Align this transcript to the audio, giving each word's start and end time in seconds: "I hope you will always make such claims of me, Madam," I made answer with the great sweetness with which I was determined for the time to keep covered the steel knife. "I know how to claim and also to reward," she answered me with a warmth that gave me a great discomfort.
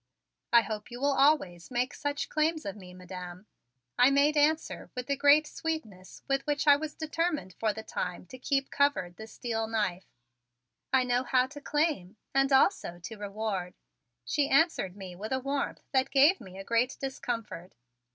"I 0.51 0.61
hope 0.63 0.89
you 0.89 0.99
will 0.99 1.13
always 1.13 1.69
make 1.69 1.93
such 1.93 2.27
claims 2.27 2.65
of 2.65 2.75
me, 2.75 2.91
Madam," 2.91 3.45
I 3.99 4.09
made 4.09 4.35
answer 4.35 4.89
with 4.95 5.05
the 5.05 5.15
great 5.15 5.45
sweetness 5.45 6.23
with 6.27 6.41
which 6.47 6.65
I 6.65 6.75
was 6.75 6.95
determined 6.95 7.53
for 7.59 7.71
the 7.71 7.83
time 7.83 8.25
to 8.25 8.39
keep 8.39 8.71
covered 8.71 9.17
the 9.17 9.27
steel 9.27 9.67
knife. 9.67 10.07
"I 10.91 11.03
know 11.03 11.21
how 11.21 11.45
to 11.45 11.61
claim 11.61 12.17
and 12.33 12.51
also 12.51 12.97
to 12.97 13.17
reward," 13.17 13.75
she 14.25 14.49
answered 14.49 14.95
me 14.97 15.15
with 15.15 15.31
a 15.31 15.39
warmth 15.39 15.83
that 15.91 16.09
gave 16.09 16.41
me 16.41 16.57
a 16.57 16.63
great 16.63 16.97
discomfort. 16.99 17.73